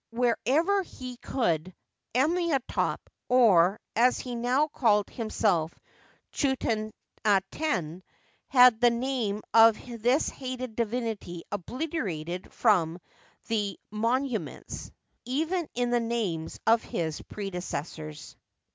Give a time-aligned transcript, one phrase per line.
[0.09, 1.75] Wherever he could,
[2.15, 5.79] Amenhotep, or, as he now called himself,
[6.33, 8.01] Chuenaten,
[8.47, 12.97] had the name of this hated divinity obliterated from
[13.47, 14.89] the monu ments,
[15.25, 18.35] even in the names of his predecessors.